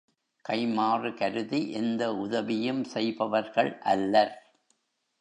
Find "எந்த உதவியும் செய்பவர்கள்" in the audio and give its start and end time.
1.71-3.71